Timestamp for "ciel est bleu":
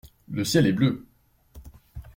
0.43-1.05